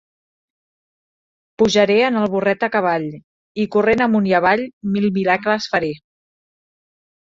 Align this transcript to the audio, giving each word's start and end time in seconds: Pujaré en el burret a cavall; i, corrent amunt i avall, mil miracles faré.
Pujaré 1.61 1.99
en 2.07 2.17
el 2.23 2.25
burret 2.37 2.67
a 2.69 2.71
cavall; 2.77 3.07
i, 3.65 3.69
corrent 3.77 4.05
amunt 4.09 4.33
i 4.33 4.37
avall, 4.43 4.67
mil 4.99 5.11
miracles 5.23 5.73
faré. 5.77 5.97